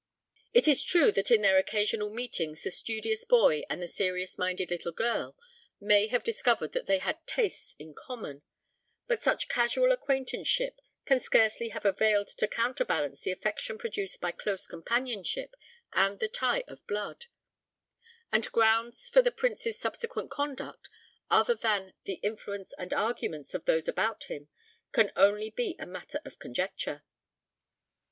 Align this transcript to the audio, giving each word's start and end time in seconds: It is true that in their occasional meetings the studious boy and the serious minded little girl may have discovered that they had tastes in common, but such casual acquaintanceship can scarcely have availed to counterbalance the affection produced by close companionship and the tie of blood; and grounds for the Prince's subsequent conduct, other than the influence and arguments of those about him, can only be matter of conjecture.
It 0.51 0.67
is 0.67 0.83
true 0.83 1.11
that 1.11 1.29
in 1.29 1.43
their 1.43 1.59
occasional 1.59 2.09
meetings 2.09 2.63
the 2.63 2.71
studious 2.71 3.23
boy 3.23 3.61
and 3.69 3.79
the 3.83 3.87
serious 3.87 4.35
minded 4.35 4.71
little 4.71 4.91
girl 4.91 5.37
may 5.79 6.07
have 6.07 6.23
discovered 6.23 6.71
that 6.71 6.87
they 6.87 6.97
had 6.97 7.19
tastes 7.27 7.75
in 7.77 7.93
common, 7.93 8.41
but 9.05 9.21
such 9.21 9.47
casual 9.47 9.91
acquaintanceship 9.91 10.79
can 11.05 11.19
scarcely 11.19 11.69
have 11.69 11.85
availed 11.85 12.29
to 12.29 12.47
counterbalance 12.47 13.21
the 13.21 13.31
affection 13.31 13.77
produced 13.77 14.19
by 14.19 14.31
close 14.31 14.65
companionship 14.65 15.55
and 15.93 16.17
the 16.17 16.27
tie 16.27 16.63
of 16.67 16.83
blood; 16.87 17.25
and 18.31 18.51
grounds 18.51 19.07
for 19.07 19.21
the 19.21 19.29
Prince's 19.31 19.77
subsequent 19.77 20.31
conduct, 20.31 20.89
other 21.29 21.53
than 21.53 21.93
the 22.05 22.15
influence 22.23 22.73
and 22.79 22.91
arguments 22.91 23.53
of 23.53 23.65
those 23.65 23.87
about 23.87 24.23
him, 24.23 24.47
can 24.93 25.11
only 25.15 25.51
be 25.51 25.75
matter 25.79 26.19
of 26.25 26.39
conjecture. 26.39 27.03